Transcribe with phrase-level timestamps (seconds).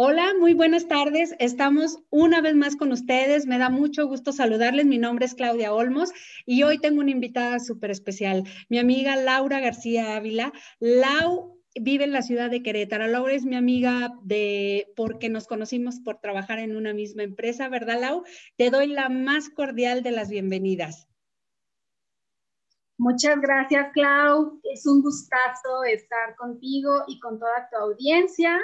[0.00, 1.34] Hola, muy buenas tardes.
[1.40, 3.46] Estamos una vez más con ustedes.
[3.46, 4.86] Me da mucho gusto saludarles.
[4.86, 6.12] Mi nombre es Claudia Olmos
[6.46, 10.52] y hoy tengo una invitada súper especial, mi amiga Laura García Ávila.
[10.78, 13.08] Lau vive en la ciudad de Querétaro.
[13.08, 18.00] Laura es mi amiga de porque nos conocimos por trabajar en una misma empresa, ¿verdad,
[18.00, 18.22] Lau?
[18.56, 21.08] Te doy la más cordial de las bienvenidas.
[22.98, 24.60] Muchas gracias, Clau.
[24.62, 28.60] Es un gustazo estar contigo y con toda tu audiencia.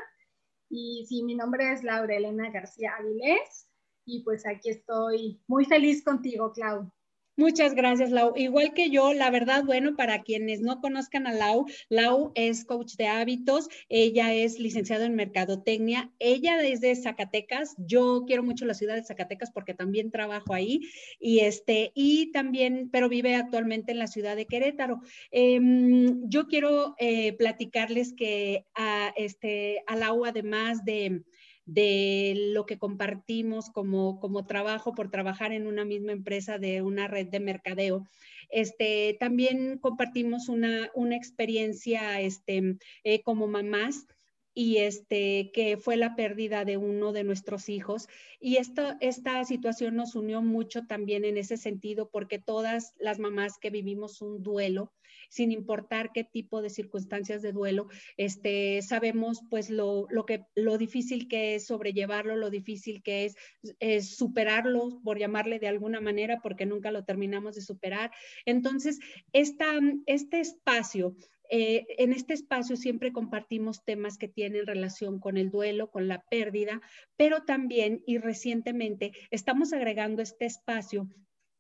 [0.69, 3.69] Y sí, mi nombre es Laura Elena García Avilés
[4.05, 6.91] y pues aquí estoy muy feliz contigo, Clau.
[7.37, 8.33] Muchas gracias, Lau.
[8.37, 12.95] Igual que yo, la verdad, bueno, para quienes no conozcan a Lau, Lau es coach
[12.95, 18.95] de hábitos, ella es licenciada en mercadotecnia, ella desde Zacatecas, yo quiero mucho la ciudad
[18.95, 20.83] de Zacatecas porque también trabajo ahí
[21.19, 25.01] y este, y también, pero vive actualmente en la ciudad de Querétaro.
[25.33, 31.25] Em, yo quiero eh, platicarles que a, este, a Lau, además de
[31.67, 37.09] de lo que compartimos como, como trabajo por trabajar en una misma empresa de una
[37.09, 38.07] red de mercadeo.
[38.51, 44.07] Este, también compartimos una, una experiencia este, eh, como mamás
[44.55, 48.09] y este, que fue la pérdida de uno de nuestros hijos.
[48.39, 53.59] Y esta, esta situación nos unió mucho también en ese sentido, porque todas las mamás
[53.59, 54.93] que vivimos un duelo,
[55.29, 60.79] sin importar qué tipo de circunstancias de duelo, este, sabemos pues lo, lo, que, lo
[60.79, 63.33] difícil que es sobrellevarlo, lo difícil que
[63.81, 68.13] es, superarlo, por llamarle de alguna manera, porque nunca lo terminamos de superar.
[68.45, 69.01] Entonces,
[69.33, 71.17] esta, este espacio
[71.57, 76.25] eh, en este espacio siempre compartimos temas que tienen relación con el duelo, con la
[76.29, 76.81] pérdida,
[77.17, 81.09] pero también y recientemente estamos agregando este espacio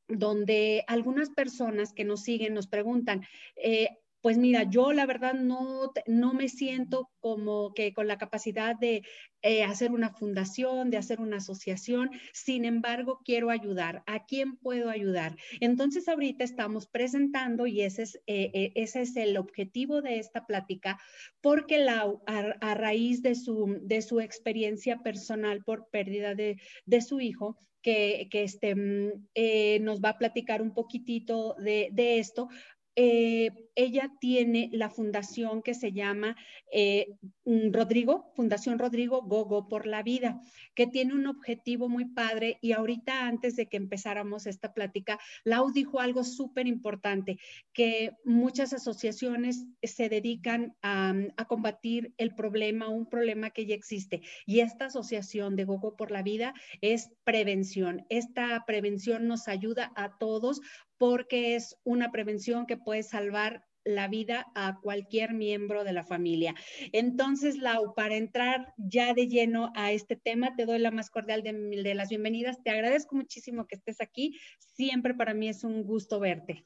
[0.08, 3.22] donde algunas personas que nos siguen nos preguntan,
[3.54, 3.90] eh,
[4.24, 9.02] pues mira, yo la verdad no, no me siento como que con la capacidad de
[9.42, 14.02] eh, hacer una fundación, de hacer una asociación, sin embargo, quiero ayudar.
[14.06, 15.36] ¿A quién puedo ayudar?
[15.60, 20.46] Entonces, ahorita estamos presentando y ese es, eh, eh, ese es el objetivo de esta
[20.46, 20.98] plática,
[21.42, 27.20] porque la, a, raíz de su, de su experiencia personal por pérdida de, de su
[27.20, 32.48] hijo, que, que este, mm, nos va a platicar un poquitito de, de esto,
[32.96, 36.36] eh, ella tiene la fundación que se llama
[36.70, 37.08] eh,
[37.44, 40.40] mm, Rodrigo, Fundación Rodrigo Gogo por la Vida,
[40.74, 42.58] que tiene un objetivo muy padre.
[42.60, 47.38] Y ahorita, antes de que empezáramos esta plática, Lau dijo algo súper importante,
[47.72, 54.22] que muchas asociaciones se dedican a, a, combatir el problema, un problema que ya existe.
[54.46, 58.06] Y esta asociación de Gogo por la Vida es prevención.
[58.08, 60.60] Esta prevención nos ayuda a todos
[61.04, 66.54] porque es una prevención que puede salvar la vida a cualquier miembro de la familia.
[66.92, 71.42] Entonces, Lau, para entrar ya de lleno a este tema, te doy la más cordial
[71.42, 72.62] de, las bienvenidas.
[72.62, 74.40] Te agradezco muchísimo que estés aquí.
[74.58, 76.64] Siempre para mí es un gusto verte.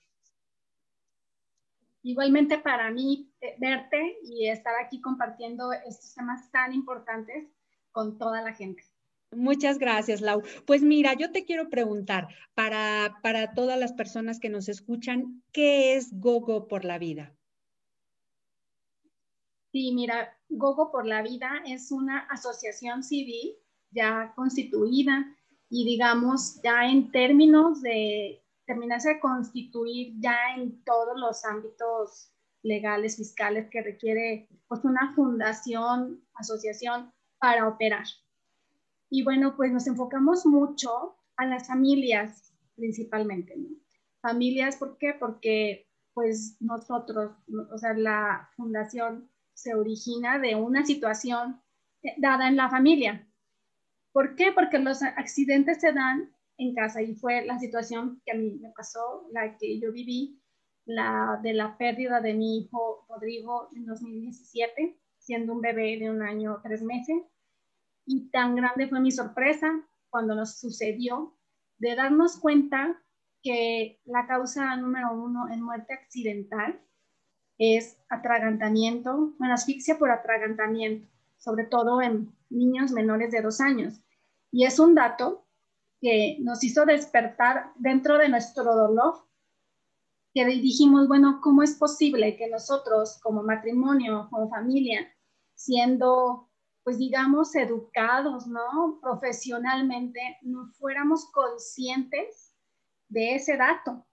[2.04, 7.48] Igualmente para mí eh, verte y estar aquí compartiendo estos temas tan importantes
[7.91, 8.84] con toda la gente.
[9.31, 10.43] Muchas gracias, Lau.
[10.66, 15.97] Pues mira, yo te quiero preguntar para, para todas las personas que nos escuchan, ¿qué
[15.97, 17.34] es Gogo por la Vida?
[19.71, 23.55] Sí, mira, Gogo por la Vida es una asociación civil
[23.91, 25.37] ya constituida
[25.69, 33.16] y digamos ya en términos de terminarse de constituir ya en todos los ámbitos legales,
[33.16, 38.04] fiscales que requiere pues una fundación, asociación para operar.
[39.10, 43.55] Y bueno, pues nos enfocamos mucho a las familias principalmente.
[44.21, 45.15] Familias, ¿por qué?
[45.19, 47.33] Porque pues nosotros,
[47.72, 51.60] o sea, la fundación se origina de una situación
[52.16, 53.28] dada en la familia.
[54.13, 54.53] ¿Por qué?
[54.53, 58.72] Porque los accidentes se dan en casa y fue la situación que a mí me
[58.72, 60.41] pasó, la que yo viví,
[60.87, 66.22] la de la pérdida de mi hijo Rodrigo en 2017, siendo un bebé de un
[66.22, 67.22] año, tres meses.
[68.10, 71.37] Y tan grande fue mi sorpresa cuando nos sucedió
[71.77, 73.03] de darnos cuenta
[73.43, 76.81] que la causa número uno en muerte accidental
[77.59, 81.07] es atragantamiento, bueno, asfixia por atragantamiento,
[81.37, 84.01] sobre todo en niños menores de dos años.
[84.51, 85.47] Y es un dato
[86.01, 89.16] que nos hizo despertar dentro de nuestro dolor,
[90.33, 95.13] que dijimos, bueno, ¿cómo es posible que nosotros como matrimonio, como familia,
[95.55, 96.47] siendo,
[96.88, 98.98] pues digamos, educados, ¿no?
[99.02, 102.56] Profesionalmente, no fuéramos conscientes
[103.10, 104.06] de ese dato?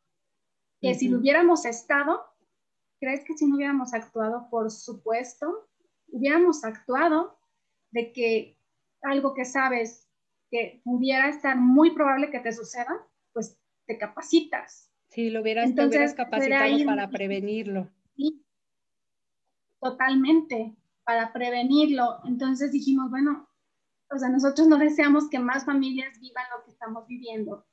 [0.82, 2.22] Que si lo hubiéramos estado,
[3.00, 4.50] ¿crees que si no hubiéramos actuado?
[4.50, 5.70] Por supuesto,
[6.10, 7.40] hubiéramos actuado
[7.92, 8.60] de que
[9.04, 10.10] algo que sabes
[10.52, 14.92] que pudiera estar muy probable que te suceda, pues te capacitas.
[15.08, 17.90] Sí, lo hubieras, te hubieras capacitado para prevenirlo.
[18.18, 18.46] Sí,
[19.80, 20.76] totalmente,
[21.06, 22.20] para prevenirlo.
[22.26, 23.48] Entonces dijimos, bueno,
[24.12, 27.66] o sea, nosotros no deseamos que más familias vivan lo que estamos viviendo,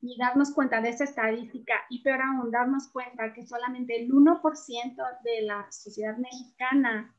[0.00, 4.96] ni darnos cuenta de esa estadística, y peor aún, darnos cuenta que solamente el 1%
[5.24, 7.16] de la sociedad mexicana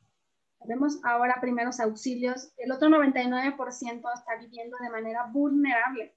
[0.66, 2.52] Vemos ahora primeros auxilios.
[2.58, 6.16] El otro 99% está viviendo de manera vulnerable.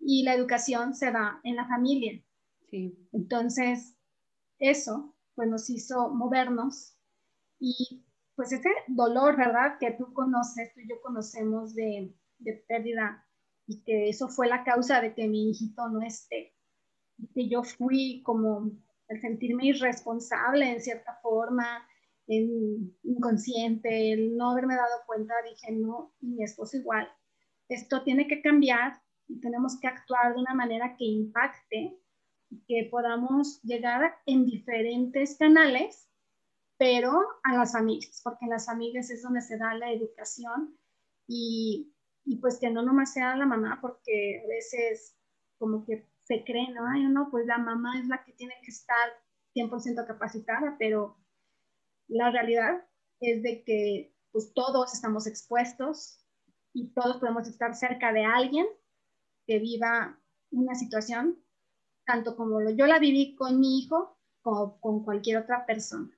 [0.00, 2.22] Y la educación se da en la familia.
[3.12, 3.96] Entonces,
[4.58, 6.96] eso pues nos hizo movernos
[7.60, 8.04] y
[8.38, 9.78] pues ese dolor, ¿verdad?
[9.80, 13.26] Que tú conoces, tú y yo conocemos de, de pérdida
[13.66, 16.54] y que eso fue la causa de que mi hijito no esté.
[17.34, 18.70] Que yo fui como
[19.08, 21.84] el sentirme irresponsable en cierta forma,
[22.28, 27.08] inconsciente, el no haberme dado cuenta, dije, no, y mi esposo igual,
[27.68, 31.98] esto tiene que cambiar y tenemos que actuar de una manera que impacte,
[32.68, 36.07] que podamos llegar en diferentes canales,
[36.78, 40.78] pero a las familias, porque en las familias es donde se da la educación
[41.26, 41.92] y,
[42.24, 45.16] y pues que no nomás sea la mamá, porque a veces
[45.58, 46.86] como que se cree, ¿no?
[46.86, 49.10] Ay, no, pues la mamá es la que tiene que estar
[49.54, 51.16] 100% capacitada, pero
[52.06, 52.86] la realidad
[53.20, 56.24] es de que pues todos estamos expuestos
[56.72, 58.66] y todos podemos estar cerca de alguien
[59.46, 60.20] que viva
[60.50, 61.42] una situación,
[62.06, 66.17] tanto como yo la viví con mi hijo, como con cualquier otra persona.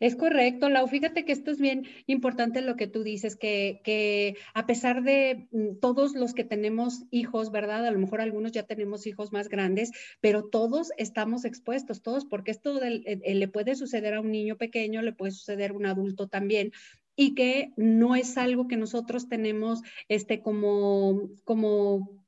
[0.00, 0.86] Es correcto, Lau.
[0.88, 5.48] Fíjate que esto es bien importante lo que tú dices, que, que, a pesar de
[5.50, 7.86] mm, todos los que tenemos hijos, ¿verdad?
[7.86, 12.50] A lo mejor algunos ya tenemos hijos más grandes, pero todos estamos expuestos, todos, porque
[12.50, 16.72] esto le puede suceder a un niño pequeño, le puede suceder a un adulto también
[17.16, 22.23] y que no es algo que nosotros tenemos este como como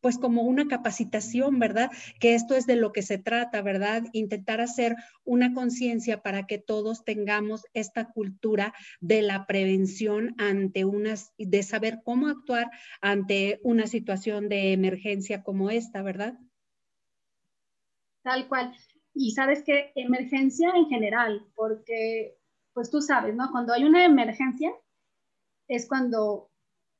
[0.00, 1.90] pues como una capacitación, ¿verdad?
[2.20, 4.04] Que esto es de lo que se trata, ¿verdad?
[4.12, 11.32] Intentar hacer una conciencia para que todos tengamos esta cultura de la prevención ante unas,
[11.38, 16.38] de saber cómo actuar ante una situación de emergencia como esta, ¿verdad?
[18.22, 18.74] Tal cual.
[19.14, 22.36] Y sabes que emergencia en general, porque
[22.72, 23.50] pues tú sabes, ¿no?
[23.50, 24.70] Cuando hay una emergencia
[25.66, 26.50] es cuando,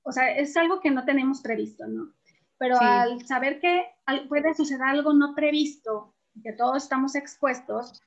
[0.03, 2.18] o sea, es algo que no tenemos previsto, ¿no?
[2.59, 3.87] Pero al saber que
[4.29, 8.03] puede suceder algo no previsto, que todos estamos expuestos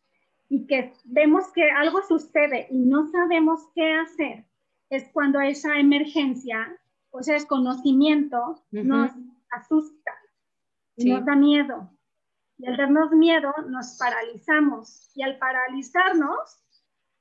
[0.49, 4.45] y que vemos que algo sucede y no sabemos qué hacer,
[4.89, 6.77] es cuando esa emergencia
[7.11, 9.11] o ese desconocimiento nos
[9.51, 10.11] asusta,
[10.97, 11.89] nos da miedo.
[12.57, 15.09] Y al darnos miedo nos paralizamos.
[15.15, 16.61] Y al paralizarnos,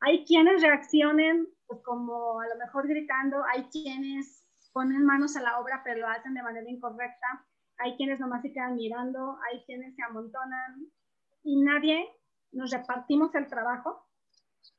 [0.00, 4.39] hay quienes reaccionen pues, como a lo mejor gritando, hay quienes
[4.72, 7.46] ponen manos a la obra, pero lo hacen de manera incorrecta.
[7.78, 10.86] Hay quienes nomás se quedan mirando, hay quienes se amontonan
[11.42, 12.06] y nadie
[12.52, 14.06] nos repartimos el trabajo,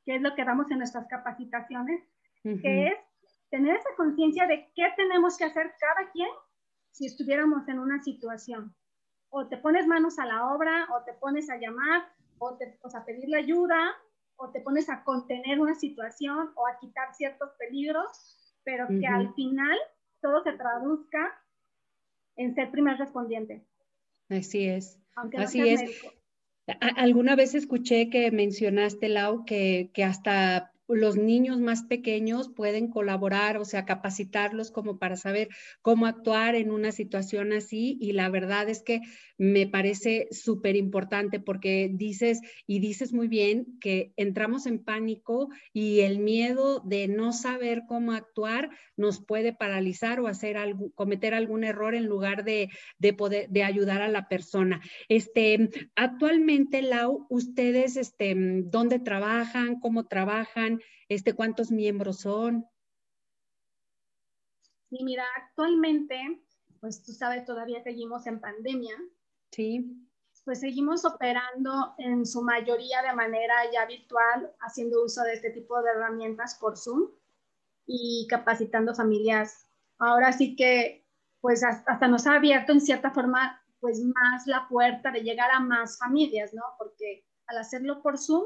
[0.06, 2.04] que es lo que damos en nuestras capacitaciones,
[2.44, 2.94] que es
[3.50, 6.30] tener esa conciencia de qué tenemos que hacer cada quien
[6.92, 8.76] si estuviéramos en una situación.
[9.30, 12.98] O te pones manos a la obra, o te pones a llamar, o, te, o
[12.98, 13.96] a pedir la ayuda,
[14.36, 19.34] o te pones a contener una situación o a quitar ciertos peligros, pero que al
[19.34, 19.78] final
[20.22, 21.42] todo se traduzca
[22.36, 23.66] en ser primer respondiente.
[24.30, 25.00] Así es.
[25.38, 26.02] Así es.
[26.96, 33.58] Alguna vez escuché que mencionaste, Lau, que, que hasta los niños más pequeños pueden colaborar,
[33.58, 35.50] o sea, capacitarlos como para saber
[35.82, 37.98] cómo actuar en una situación así.
[38.00, 39.02] Y la verdad es que
[39.38, 46.02] me parece súper importante porque dices y dices muy bien que entramos en pánico y
[46.02, 51.64] el miedo de no saber cómo actuar nos puede paralizar o hacer algo, cometer algún
[51.64, 52.70] error en lugar de,
[53.00, 54.82] de poder de ayudar a la persona.
[55.10, 59.80] Este, actualmente, Lau, ustedes, este, ¿dónde trabajan?
[59.80, 60.81] ¿Cómo trabajan?
[61.10, 62.66] Este, ¿Cuántos miembros son?
[64.90, 66.42] Sí, mira, actualmente,
[66.80, 68.96] pues tú sabes, todavía seguimos en pandemia.
[69.52, 70.08] Sí.
[70.44, 75.82] Pues seguimos operando en su mayoría de manera ya virtual, haciendo uso de este tipo
[75.82, 77.10] de herramientas por Zoom
[77.86, 79.68] y capacitando familias
[80.02, 81.06] ahora sí que
[81.40, 85.60] pues hasta, nos ha abierto en cierta forma pues más la puerta de llegar a
[85.60, 86.62] más familias, ¿no?
[86.78, 88.44] Porque al hacerlo por Zoom,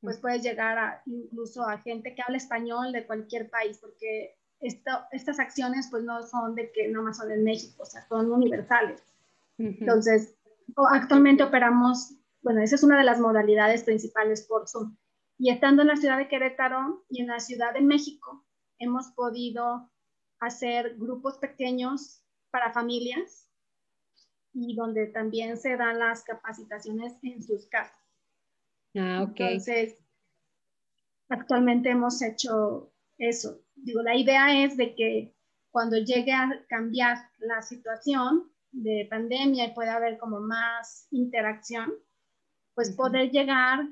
[0.00, 5.38] pues puedes llegar a, incluso a gente que habla español de cualquier país, porque estas
[5.38, 9.02] acciones pues no son de que no más son en México, o sea, son universales.
[9.58, 10.36] Entonces,
[10.92, 14.96] actualmente operamos, bueno, esa es una de las modalidades principales por Zoom.
[15.36, 18.44] Y estando en la ciudad de Querétaro y en la ciudad de México,
[18.78, 19.90] hemos podido
[20.40, 23.48] hacer grupos pequeños para familias
[24.52, 28.07] y donde también se dan las capacitaciones en sus casas.
[28.94, 29.36] Ah, ok.
[29.38, 29.96] Entonces,
[31.28, 33.60] actualmente hemos hecho eso.
[33.74, 35.34] Digo, la idea es de que
[35.70, 41.92] cuando llegue a cambiar la situación de pandemia y pueda haber como más interacción,
[42.74, 43.88] pues poder llegar,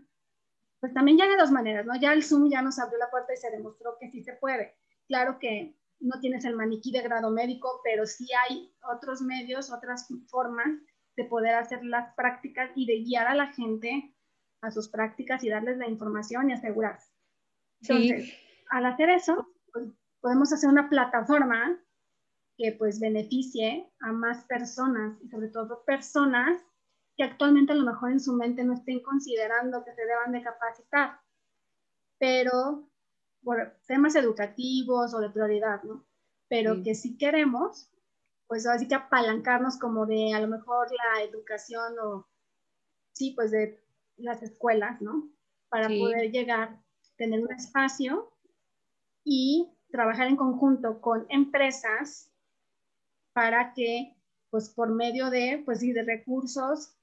[0.80, 1.94] pues también ya de dos maneras, ¿no?
[2.00, 4.76] Ya el Zoom ya nos abrió la puerta y se demostró que sí se puede.
[5.08, 10.06] Claro que no tienes el maniquí de grado médico, pero sí hay otros medios, otras
[10.28, 10.68] formas
[11.16, 14.14] de poder hacer las prácticas y de guiar a la gente
[14.62, 17.10] a sus prácticas y darles la información y asegurarse.
[17.82, 18.32] Entonces,
[18.70, 19.86] al hacer eso, pues,
[20.20, 21.80] podemos hacer una plataforma
[22.56, 26.62] que pues beneficie a más personas y sobre todo personas
[27.16, 30.42] que actualmente a lo mejor en su mente no estén considerando que se deban de
[30.42, 31.20] capacitar,
[32.18, 32.88] pero
[33.42, 36.04] por temas educativos o de prioridad, ¿no?
[36.48, 37.90] Pero que si queremos,
[38.46, 42.28] pues así que apalancarnos como de a lo mejor la educación o,
[43.12, 43.85] sí, pues de
[44.16, 45.30] las escuelas, ¿no?
[45.68, 46.80] Para poder llegar,
[47.16, 48.32] tener un espacio
[49.24, 52.32] y trabajar en conjunto con empresas
[53.32, 54.16] para que,
[54.50, 56.96] pues por medio de, pues de recursos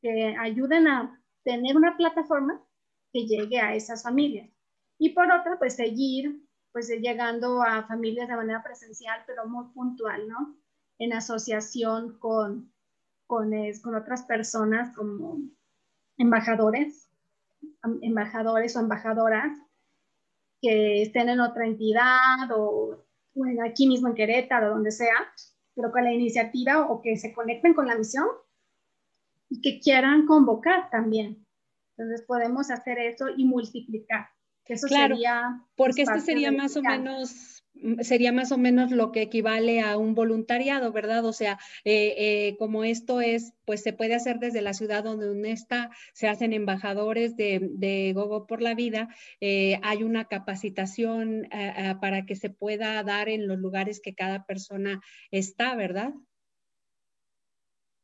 [0.00, 2.62] que ayuden a tener una plataforma
[3.12, 4.50] que llegue a esas familias.
[4.98, 6.42] Y por otra, pues seguir
[6.72, 10.56] pues llegando a familias de manera presencial, pero muy puntual, ¿no?
[10.98, 12.72] En asociación con,
[13.26, 13.52] con,
[13.82, 15.38] con otras personas como
[16.18, 17.10] embajadores,
[18.02, 19.58] embajadores o embajadoras
[20.60, 23.04] que estén en otra entidad o
[23.34, 25.14] bueno, aquí mismo en Querétaro, donde sea,
[25.74, 28.26] pero con la iniciativa o que se conecten con la misión
[29.48, 31.46] y que quieran convocar también.
[31.96, 34.28] Entonces podemos hacer eso y multiplicar
[34.86, 35.16] claro,
[35.76, 37.61] porque este sería más o menos
[38.00, 41.24] sería más o menos lo que equivale a un voluntariado, ¿verdad?
[41.24, 45.30] O sea, eh, eh, como esto es, pues se puede hacer desde la ciudad donde
[45.30, 49.08] uno está, se hacen embajadores de, de Gogo por la Vida,
[49.40, 51.48] eh, hay una capacitación
[52.00, 55.00] para que se pueda dar en los lugares que cada persona
[55.30, 56.12] está, ¿verdad?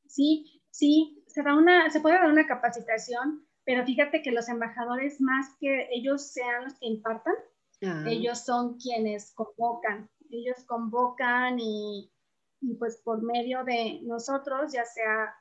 [0.06, 5.20] Sí, sí, se, da una, se puede dar una capacitación pero fíjate que los embajadores,
[5.20, 7.34] más que ellos sean los que impartan,
[7.82, 8.04] ah.
[8.06, 12.12] ellos son quienes convocan, ellos convocan y,
[12.60, 15.34] y, pues por medio de nosotros, ya sea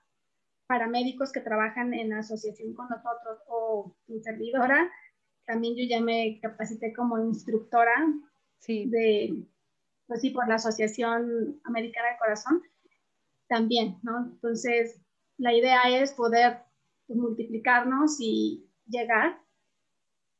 [0.67, 4.91] paramédicos que trabajan en asociación con nosotros o mi servidora,
[5.45, 7.95] también yo ya me capacité como instructora
[8.59, 8.89] sí.
[8.89, 9.47] de,
[10.05, 12.61] pues sí, por la Asociación Americana de Corazón,
[13.47, 14.25] también, ¿no?
[14.25, 14.99] Entonces,
[15.37, 16.63] la idea es poder
[17.07, 19.39] pues, multiplicarnos y llegar,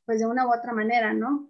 [0.05, 1.49] pues de una u otra manera, ¿no?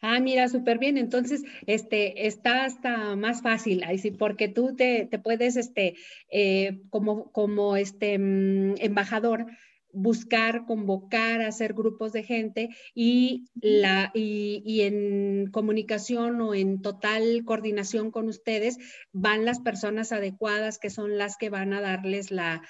[0.00, 0.98] Ah, mira, súper bien.
[0.98, 5.94] Entonces, este, está hasta más fácil, ahí sí, porque tú te, te puedes, este,
[6.30, 9.46] eh, como, como este mm, embajador,
[9.94, 18.10] buscar, convocar, hacer grupos de gente y, la, y, en comunicación o en total coordinación
[18.10, 18.78] con ustedes
[19.12, 22.62] van las personas adecuadas que son las que van a darles la,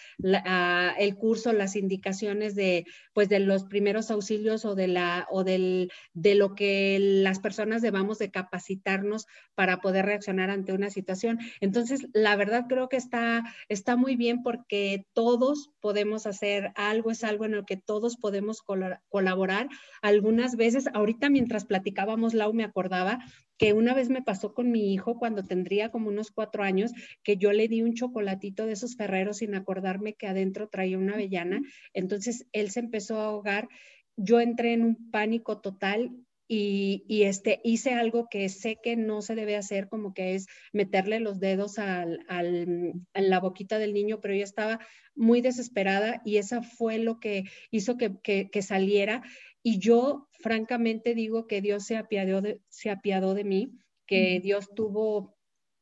[0.98, 5.90] el curso, las indicaciones de, pues, de los primeros auxilios o, de, la, o del,
[6.12, 11.38] de lo que las personas debamos de capacitarnos para poder reaccionar ante una situación.
[11.60, 17.24] Entonces, la verdad creo que está, está muy bien porque todos podemos hacer algo es
[17.24, 18.62] algo en lo que todos podemos
[19.08, 19.68] colaborar.
[20.02, 23.18] Algunas veces, ahorita mientras platicábamos, Lau me acordaba
[23.56, 26.92] que una vez me pasó con mi hijo cuando tendría como unos cuatro años,
[27.22, 31.14] que yo le di un chocolatito de esos ferreros sin acordarme que adentro traía una
[31.14, 31.60] avellana.
[31.92, 33.68] Entonces él se empezó a ahogar.
[34.16, 36.12] Yo entré en un pánico total
[36.56, 41.20] y, este, hice algo que sé que no se debe hacer, como que es meterle
[41.20, 44.80] los dedos al, al, a la boquita del niño, pero yo estaba
[45.14, 49.22] muy desesperada y esa fue lo que hizo que, que, saliera.
[49.62, 53.72] Y yo francamente digo que Dios se apiadó de, se apiadó de mí,
[54.06, 55.36] que Dios tuvo,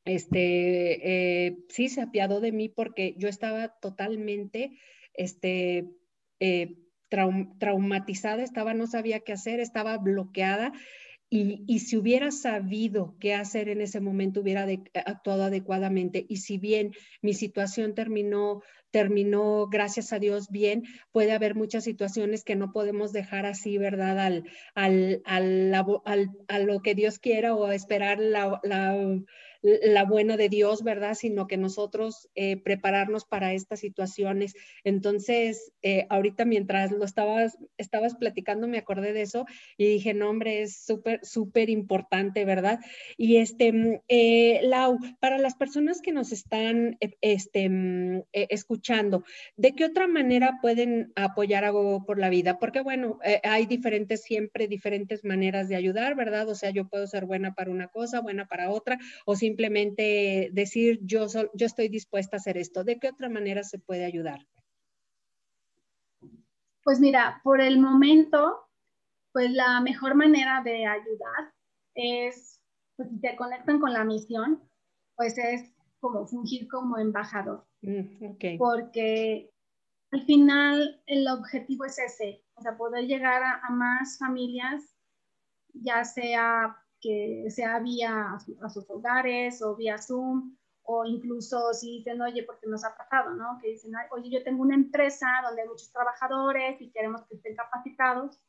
[0.04, 4.78] este, eh, sí, se apiadó de mí porque yo estaba totalmente,
[5.14, 5.88] este,
[6.40, 6.76] eh,
[7.58, 10.72] traumatizada, estaba, no sabía qué hacer, estaba bloqueada
[11.34, 14.66] y, si hubiera sabido qué hacer en ese momento, hubiera
[15.06, 16.26] actuado adecuadamente.
[16.28, 16.92] Y si bien
[17.22, 23.14] mi situación terminó, terminó, gracias a Dios, bien, puede haber muchas situaciones que no podemos
[23.14, 24.18] dejar así, ¿verdad?
[24.18, 25.22] Al, al,
[26.04, 28.60] al, lo que Dios quiera o esperar la
[29.62, 31.14] la buena de Dios, ¿verdad?
[31.14, 34.54] Sino que nosotros eh, prepararnos para estas situaciones.
[34.82, 40.30] Entonces, eh, ahorita mientras lo estabas, estabas platicando, me acordé de eso y dije, no,
[40.30, 42.80] hombre, es súper, súper importante, ¿verdad?
[43.16, 49.24] Y este, mm, eh, Lau, para las personas que nos están este, mm, escuchando,
[49.56, 52.58] ¿de qué otra manera pueden apoyar a Gogo por la vida?
[52.58, 56.48] Porque, bueno, hay diferentes, siempre diferentes maneras de ayudar, ¿verdad?
[56.48, 60.48] O sea, yo puedo ser buena para una cosa, buena para otra, o si simplemente
[60.52, 62.84] decir yo, yo estoy dispuesta a hacer esto?
[62.84, 64.40] ¿De qué otra manera se puede ayudar?
[66.82, 68.66] Pues mira, por el momento,
[69.32, 71.52] pues la mejor manera de ayudar
[71.94, 72.60] es,
[72.96, 74.62] pues si te conectan con la misión,
[75.16, 77.66] pues es como fungir como embajador.
[77.82, 79.52] Mm, Porque
[80.12, 84.96] al final el objetivo es ese, o sea, poder llegar a más familias,
[85.74, 92.22] ya sea que sea vía a, sus hogares o vía Zoom, o incluso si dicen,
[92.22, 93.58] oye, porque nos ha pasado, ¿no?
[93.60, 97.56] Que dicen, oye, yo tengo una empresa donde hay muchos trabajadores y queremos que estén
[97.56, 98.40] capacitados,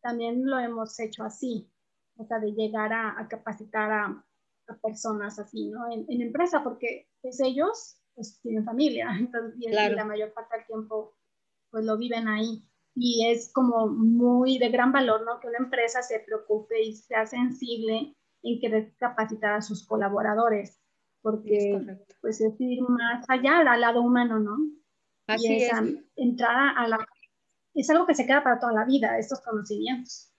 [0.00, 1.70] también lo hemos hecho así,
[2.16, 4.24] o sea, de llegar a, capacitar a,
[4.82, 5.90] personas así, ¿no?
[5.90, 11.14] En, empresa, porque pues ellos pues tienen familia, entonces, y, la mayor parte del tiempo
[11.70, 15.40] pues lo viven ahí y es como muy de gran valor, ¿no?
[15.40, 20.80] Que una empresa se preocupe y sea sensible en querer capacitar a sus colaboradores,
[21.22, 24.56] porque es pues es ir más allá al lado humano, ¿no?
[25.26, 25.70] Así es.
[26.16, 26.98] Entrar a la...
[27.74, 30.30] Es algo que se queda para toda la vida, estos conocimientos.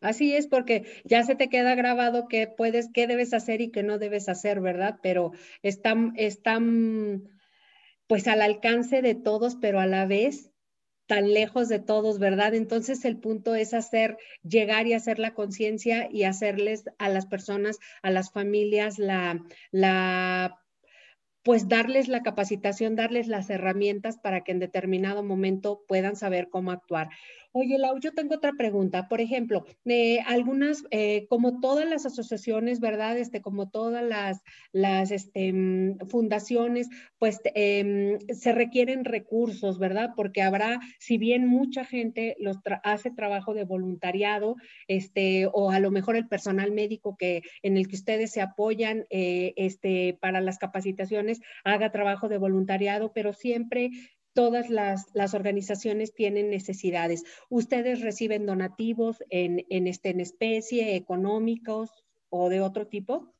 [0.00, 3.82] Así es, porque ya se te queda grabado qué puedes, qué debes hacer y qué
[3.82, 4.98] no debes hacer, ¿verdad?
[5.02, 7.28] Pero están, están
[8.06, 10.53] pues al alcance de todos, pero a la vez
[11.06, 12.54] tan lejos de todos, ¿verdad?
[12.54, 17.78] Entonces el punto es hacer, llegar y hacer la conciencia y hacerles a las personas,
[18.02, 20.58] a las familias, la, la,
[21.42, 26.70] pues darles la capacitación, darles las herramientas para que en determinado momento puedan saber cómo
[26.70, 27.10] actuar.
[27.56, 29.06] Oye, Lau, yo tengo otra pregunta.
[29.06, 33.16] Por ejemplo, eh, algunas, eh, como todas las asociaciones, ¿verdad?
[33.16, 40.14] Este, como todas las, las este, mm, fundaciones, pues em, se requieren recursos, ¿verdad?
[40.16, 44.56] Porque habrá, si bien mucha gente los hace trabajo de voluntariado,
[44.88, 49.06] este, o a lo mejor el personal médico que, en el que ustedes se apoyan
[49.10, 53.90] eh, este, para las capacitaciones, haga trabajo de voluntariado, pero siempre
[54.34, 57.24] todas las, organizaciones tienen necesidades.
[57.48, 63.32] ¿Ustedes reciben donativos en, en, este, en especie, económicos o de otro tipo?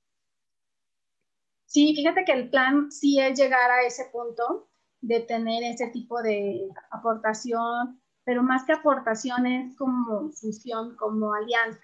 [1.67, 6.23] Sí, fíjate que el plan sí es llegar a ese punto de tener ese tipo
[6.23, 11.81] de aportación, pero más que aportación es como fusión, como alianza,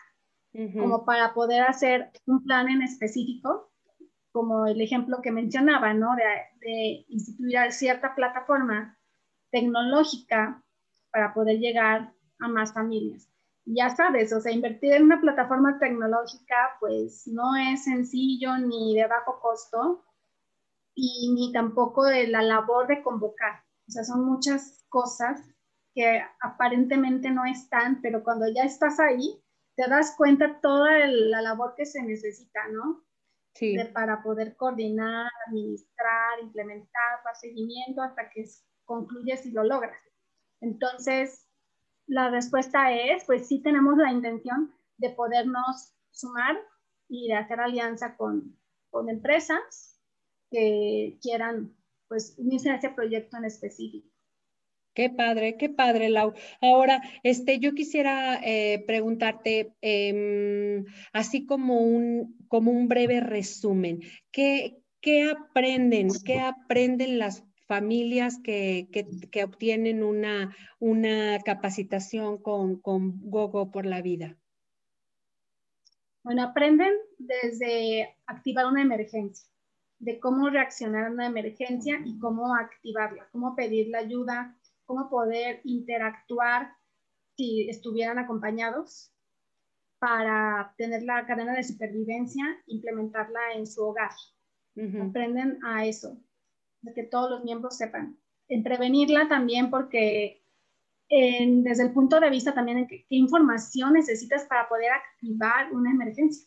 [0.74, 3.72] como para poder hacer un plan en específico,
[4.32, 6.14] como el ejemplo que mencionaba, ¿no?
[6.14, 8.96] De, de instituir cierta plataforma
[9.50, 10.62] tecnológica
[11.10, 13.28] para poder llegar a más familias.
[13.64, 19.06] Ya sabes, o sea, invertir en una plataforma tecnológica pues no es sencillo ni de
[19.06, 20.04] bajo costo
[20.94, 23.62] y ni tampoco de la labor de convocar.
[23.86, 25.40] O sea, son muchas cosas
[25.94, 29.40] que aparentemente no están, pero cuando ya estás ahí,
[29.76, 33.04] te das cuenta toda la labor que se necesita, ¿no?
[33.52, 33.76] Sí.
[33.92, 38.42] para poder coordinar, administrar, implementar, dar seguimiento hasta que
[38.90, 40.02] concluyes y lo logras.
[40.60, 41.46] Entonces,
[42.08, 46.58] la respuesta es, pues sí tenemos la intención de podernos sumar
[47.08, 48.58] y de hacer alianza con,
[48.90, 50.00] con empresas
[50.50, 51.72] que quieran
[52.08, 54.08] pues unirse a ese proyecto en específico.
[54.92, 56.34] Qué padre, qué padre, Lau.
[56.60, 64.00] Ahora, este, yo quisiera eh, preguntarte, em, así como un, como un breve resumen,
[64.32, 68.88] ¿qué, ¿qué aprenden, qué aprenden las familias que,
[69.30, 74.36] que, obtienen una, una capacitación con, con Gogo por la vida?
[76.24, 79.48] Bueno, aprenden desde activar una emergencia,
[80.00, 85.60] de cómo reaccionar a una emergencia y cómo activarla, cómo pedir la ayuda, cómo poder
[85.62, 86.72] interactuar
[87.36, 89.12] si estuvieran acompañados
[90.00, 94.10] para tener la cadena de supervivencia, implementarla en su hogar.
[95.00, 96.20] Aprenden a eso
[96.94, 98.18] que todos los miembros sepan.
[98.48, 100.40] En prevenirla también porque
[101.10, 106.46] desde el punto de vista también de qué, información necesitas para poder activar una emergencia.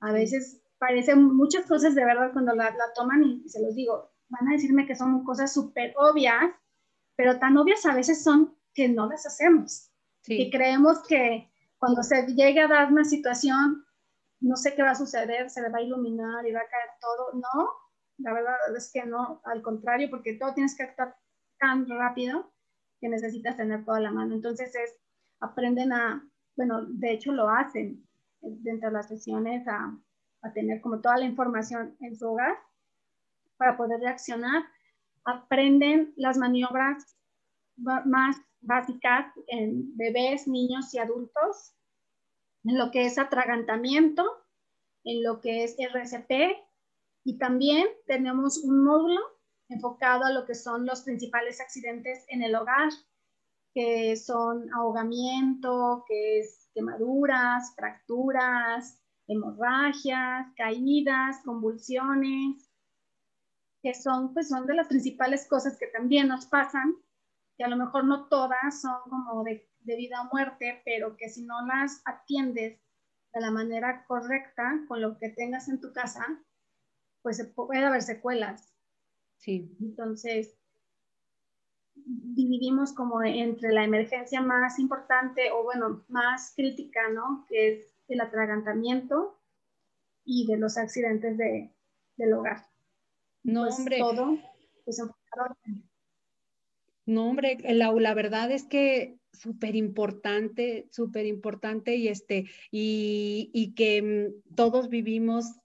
[0.00, 4.12] A veces parecen muchas cosas de verdad cuando la, la toman y se los digo,
[4.28, 6.50] van a decirme que son cosas súper obvias,
[7.16, 9.90] pero tan obvias a veces son que no las hacemos.
[10.26, 13.84] Y creemos que cuando se llegue a dar una situación,
[14.40, 16.90] no sé qué va a suceder, se le va a iluminar y va a caer
[17.00, 17.32] todo.
[17.34, 17.70] No,
[18.18, 21.16] la verdad es que no, al contrario, porque todo tienes que actuar
[21.58, 22.52] tan rápido
[23.00, 24.34] que necesitas tener toda la mano.
[24.34, 24.96] Entonces es,
[25.40, 26.26] aprenden a,
[26.56, 28.06] bueno, de hecho lo hacen
[28.40, 29.96] dentro de las sesiones a,
[30.42, 32.56] a tener como toda la información en su hogar
[33.56, 34.64] para poder reaccionar.
[35.24, 37.16] Aprenden las maniobras
[37.76, 41.74] más básicas en bebés, niños y adultos,
[42.64, 44.24] en lo que es atragantamiento,
[45.04, 46.56] en lo que es RCP
[47.26, 49.20] y también tenemos un módulo
[49.68, 52.88] enfocado a lo que son los principales accidentes en el hogar,
[53.74, 62.70] que son ahogamiento, que es quemaduras, fracturas, hemorragias, caídas, convulsiones,
[63.82, 66.94] que son, pues, son de las principales cosas que también nos pasan,
[67.58, 71.28] que a lo mejor no todas son como de, de vida o muerte, pero que
[71.28, 72.80] si no las atiendes
[73.34, 76.24] de la manera correcta con lo que tengas en tu casa,
[77.26, 78.72] pues puede haber secuelas.
[79.38, 79.68] Sí.
[79.80, 80.56] Entonces,
[81.96, 87.44] dividimos como entre la emergencia más importante o bueno, más crítica, ¿no?
[87.48, 89.40] Que es el atragantamiento
[90.24, 91.74] y de los accidentes de,
[92.16, 92.68] del hogar.
[93.42, 93.98] No, pues hombre.
[93.98, 94.38] Todo,
[94.84, 95.02] pues,
[97.06, 103.74] no, hombre, la, la verdad es que súper importante, súper importante y este, y, y
[103.74, 105.56] que mm, todos vivimos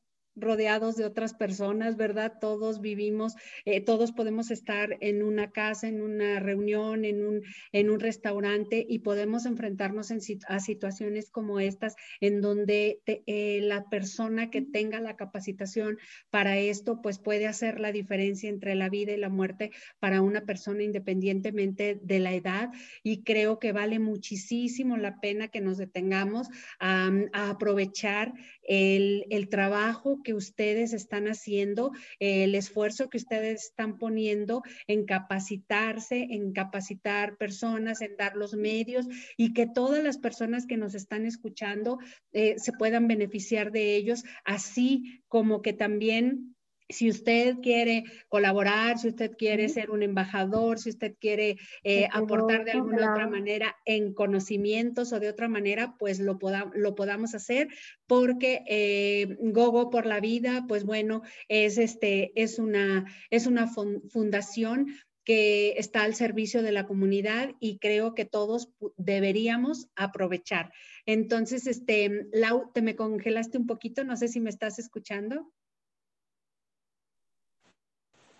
[0.41, 2.34] rodeados de otras personas, ¿verdad?
[2.39, 7.89] Todos vivimos, eh, todos podemos estar en una casa, en una reunión, en un, en
[7.89, 10.12] un restaurante y podemos enfrentarnos
[10.47, 15.97] a situaciones como estas en donde eh, la persona que tenga la capacitación
[16.30, 20.41] para esto, pues puede hacer la diferencia entre la vida y la muerte para una
[20.41, 22.69] persona independientemente de la edad
[23.04, 26.47] y creo que vale muchísimo la pena que nos detengamos
[26.80, 34.63] a, aprovechar el, el trabajo que ustedes están haciendo, el esfuerzo que ustedes están poniendo
[34.88, 40.78] en capacitarse, en capacitar personas, en dar los medios y que todas las personas que
[40.78, 42.00] nos están escuchando
[42.34, 46.56] eh, se puedan beneficiar de ellos, así como que también
[46.91, 52.65] si usted quiere colaborar, si usted quiere ser un embajador, si usted quiere eh, aportar
[52.65, 56.39] de alguna otra manera en conocimientos o de otra manera, pues lo,
[56.73, 57.69] lo podamos hacer
[58.08, 64.88] porque eh, Gogo por la Vida, pues bueno, es, este, es, una, es una fundación
[65.23, 70.71] que está al servicio de la comunidad y creo que todos deberíamos aprovechar.
[71.06, 75.51] Entonces, este, Lau, te me congelaste un poquito, no sé si me estás escuchando.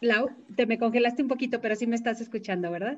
[0.02, 2.98] Lau, te me congelaste un poquito, pero sí me estás escuchando, ¿verdad?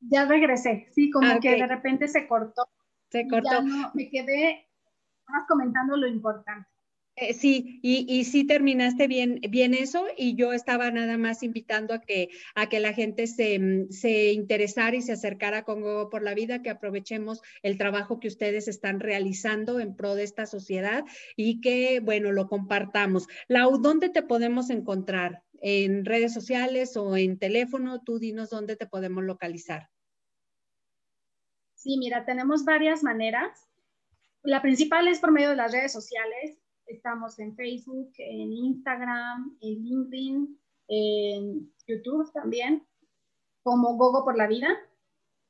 [0.00, 2.68] Ya regresé, sí, como ah, que de repente se cortó.
[3.10, 3.62] Se cortó.
[3.94, 4.68] me quedé
[5.48, 6.68] comentando lo importante.
[7.16, 12.00] Eh, sí, y, sí terminaste bien, bien eso y yo estaba nada más invitando a
[12.00, 16.22] que, a que la gente se, mm, se interesara y se acercara con Gogo por
[16.22, 21.04] la Vida, que aprovechemos el trabajo que ustedes están realizando en pro de esta sociedad
[21.36, 23.28] y que, bueno, lo compartamos.
[23.46, 25.42] Lau, ¿dónde te podemos encontrar?
[25.60, 28.02] ¿En redes sociales o en teléfono?
[28.02, 29.90] Tú dinos dónde te podemos localizar.
[31.74, 33.68] Sí, mira, tenemos varias maneras.
[34.42, 36.61] La principal es por medio de las redes sociales
[36.92, 42.86] Estamos en Facebook, en Instagram, en LinkedIn, en YouTube también,
[43.62, 44.68] como Gogo por la Vida.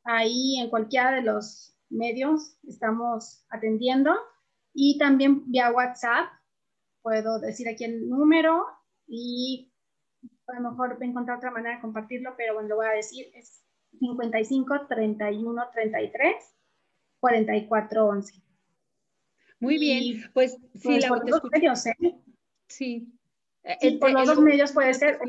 [0.04, 4.14] Ahí en cualquiera de los medios estamos atendiendo
[4.72, 6.30] y también vía WhatsApp.
[7.02, 8.64] Puedo decir aquí el número
[9.08, 9.72] y
[10.46, 13.64] a lo mejor encontrar otra manera de compartirlo, pero bueno, lo voy a decir, es
[13.98, 16.34] 55 31 33
[17.18, 18.51] 44 11.
[19.62, 21.94] Muy bien, pues sí, pues, la por los medios, ¿eh?
[22.66, 23.06] Sí.
[23.80, 25.20] sí por los dos medios puede ser.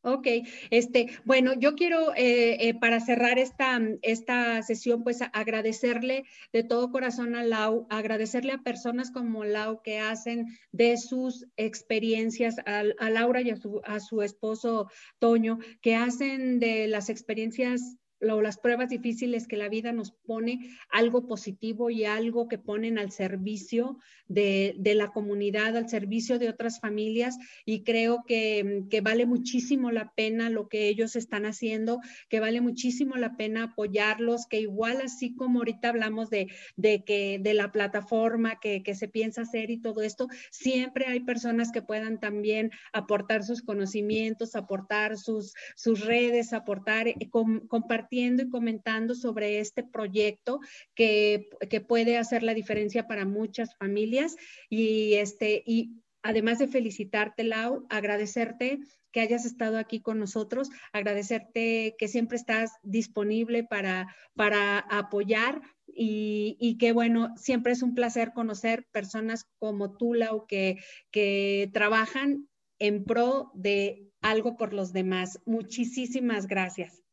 [0.00, 0.26] Ok,
[0.70, 6.24] este, bueno, yo quiero eh, eh, para cerrar esta, esta sesión, pues agradecerle
[6.54, 12.56] de todo corazón a Lau, agradecerle a personas como Lau que hacen de sus experiencias,
[12.64, 17.98] a, a Laura y a su, a su esposo Toño, que hacen de las experiencias
[18.20, 23.10] las pruebas difíciles que la vida nos pone, algo positivo y algo que ponen al
[23.10, 23.98] servicio
[24.28, 27.38] de, la comunidad, al servicio de otras familias.
[27.64, 33.16] Y creo que, vale muchísimo la pena lo que ellos están haciendo, que vale muchísimo
[33.16, 38.82] la pena apoyarlos, que igual así como ahorita hablamos de, que, de la plataforma que,
[38.96, 44.56] se piensa hacer y todo esto, siempre hay personas que puedan también aportar sus conocimientos,
[44.56, 50.60] aportar sus, sus redes, aportar, eh, compartir y comentando sobre este proyecto
[50.94, 54.36] que, que puede hacer la diferencia para muchas familias.
[54.68, 58.78] Y, este, y además de felicitarte, Lau, agradecerte
[59.12, 66.56] que hayas estado aquí con nosotros, agradecerte que siempre estás disponible para, para apoyar y,
[66.60, 70.76] y, que bueno, siempre es un placer conocer personas como tú, Lau, que,
[71.10, 75.40] que trabajan en pro de algo por los demás.
[75.46, 77.05] Muchísimas gracias.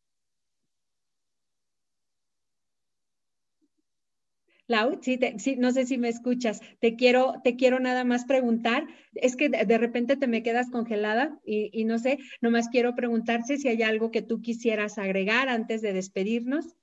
[4.74, 5.20] Lau, sí,
[5.60, 6.60] no sé si me escuchas.
[6.80, 8.88] Te quiero, te quiero nada más preguntar.
[9.14, 13.68] Es que de, repente te me quedas congelada y, no sé, nomás quiero preguntarte si
[13.68, 16.76] hay algo que tú quisieras agregar antes de despedirnos.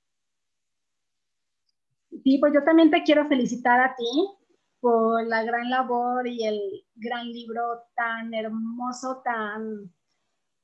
[2.22, 4.04] Sí, pues yo también te quiero felicitar a ti
[4.78, 6.60] por la gran labor y el
[6.94, 7.60] gran libro
[7.96, 9.92] tan hermoso, tan,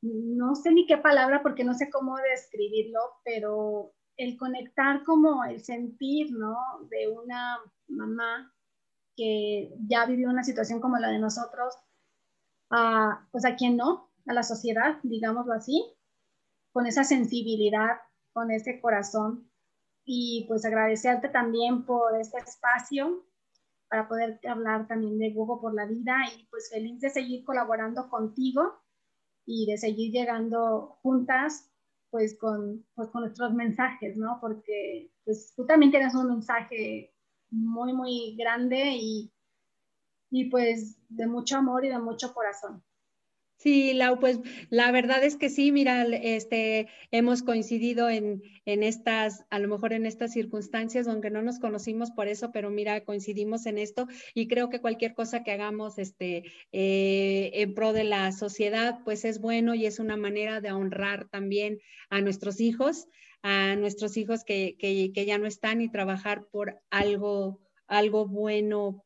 [0.01, 5.63] no sé ni qué palabra porque no sé cómo describirlo, pero el conectar como el
[5.63, 6.57] sentir, ¿no?
[6.91, 8.53] De una mamá
[9.15, 11.75] que ya vivió una situación como la de nosotros,
[12.71, 15.95] a, pues a quien no, a la sociedad, digámoslo así,
[16.73, 18.01] con esa sensibilidad,
[18.33, 19.51] con ese corazón.
[20.05, 23.27] Y pues agradecerte también por este espacio
[23.89, 28.09] para poder hablar también de Google por la vida y pues feliz de seguir colaborando
[28.09, 28.75] contigo
[29.45, 31.71] y de seguir llegando juntas
[32.17, 34.39] pues con, pues con nuestros mensajes, ¿no?
[34.41, 37.13] Porque pues tú también tienes un mensaje
[37.51, 39.31] muy, muy grande y,
[40.31, 42.83] y pues de mucho amor y de mucho corazón.
[43.59, 44.38] Sí, Lau, pues
[44.69, 49.95] la verdad es que sí, mira, este, hemos coincidido en, en, estas, a lo mejor
[49.95, 54.47] en estas circunstancias, aunque no nos conocimos por eso, pero mira, coincidimos en esto y
[54.47, 59.40] creo que cualquier cosa que hagamos este, eh, en pro de la sociedad, pues es
[59.40, 61.79] bueno y es una manera de honrar también
[62.11, 63.07] a nuestros hijos,
[63.42, 69.06] a nuestros hijos que, que, que ya no están y trabajar por algo, algo bueno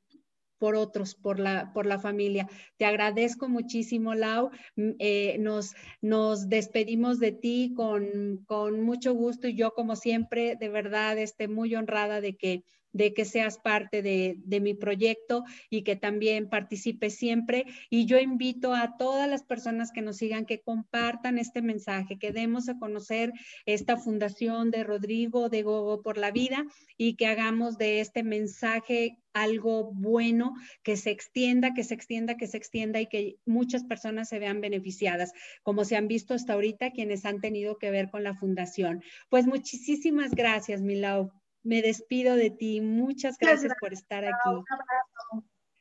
[0.60, 2.46] por otros, por la, por la familia.
[2.76, 4.50] Te agradezco muchísimo, Lau.
[4.76, 10.68] Eh, nos, nos despedimos de ti con, con mucho gusto y yo, como siempre, de
[10.68, 15.96] verdad, esté muy honrada de que de que seas parte de, mi proyecto y que
[15.96, 17.64] también participes siempre.
[17.88, 22.32] Y yo invito a todas las personas que nos sigan que compartan este mensaje, que
[22.32, 23.32] demos a conocer
[23.64, 29.18] esta fundación de Rodrigo de Gogo por la Vida y que hagamos de este mensaje
[29.32, 34.28] algo bueno, que se extienda, que se extienda, que se extienda y que muchas personas
[34.28, 38.24] se vean beneficiadas, como se han visto hasta ahorita quienes han tenido que ver con
[38.24, 39.02] la fundación.
[39.28, 42.80] Pues muchísimas gracias, Milau me despido de ti.
[42.80, 44.64] Muchas gracias, por estar aquí.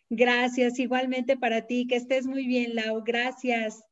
[0.10, 1.88] Gracias, igualmente para ti.
[1.88, 3.04] Que estés muy bien, Lau.
[3.04, 3.84] Gracias.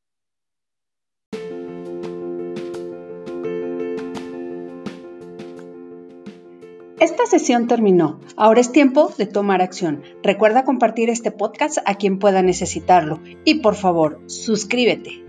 [7.00, 8.20] Esta sesión terminó.
[8.36, 10.02] Ahora es tiempo de tomar acción.
[10.22, 13.20] Recuerda compartir este podcast a quien pueda necesitarlo.
[13.44, 15.27] Y por favor, suscríbete.